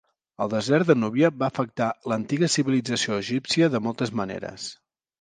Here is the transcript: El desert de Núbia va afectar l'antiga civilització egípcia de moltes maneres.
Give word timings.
El 0.45 0.49
desert 0.53 0.87
de 0.91 0.95
Núbia 1.01 1.31
va 1.43 1.51
afectar 1.53 1.91
l'antiga 2.13 2.51
civilització 2.57 3.23
egípcia 3.27 3.73
de 3.77 3.87
moltes 3.89 4.19
maneres. 4.23 4.71